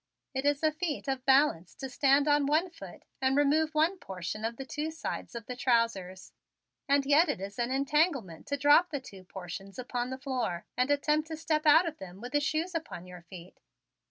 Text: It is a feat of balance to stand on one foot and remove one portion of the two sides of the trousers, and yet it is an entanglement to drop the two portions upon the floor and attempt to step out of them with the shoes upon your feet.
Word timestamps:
It 0.33 0.45
is 0.45 0.63
a 0.63 0.71
feat 0.71 1.07
of 1.07 1.23
balance 1.27 1.75
to 1.75 1.87
stand 1.87 2.27
on 2.27 2.47
one 2.47 2.71
foot 2.71 3.03
and 3.21 3.37
remove 3.37 3.75
one 3.75 3.99
portion 3.99 4.43
of 4.43 4.57
the 4.57 4.65
two 4.65 4.89
sides 4.89 5.35
of 5.35 5.45
the 5.45 5.55
trousers, 5.55 6.33
and 6.89 7.05
yet 7.05 7.29
it 7.29 7.39
is 7.39 7.59
an 7.59 7.69
entanglement 7.71 8.47
to 8.47 8.57
drop 8.57 8.89
the 8.89 8.99
two 8.99 9.23
portions 9.25 9.77
upon 9.77 10.09
the 10.09 10.17
floor 10.17 10.65
and 10.75 10.89
attempt 10.89 11.27
to 11.27 11.37
step 11.37 11.67
out 11.67 11.87
of 11.87 11.97
them 11.99 12.19
with 12.19 12.31
the 12.31 12.39
shoes 12.39 12.73
upon 12.73 13.05
your 13.05 13.21
feet. 13.21 13.59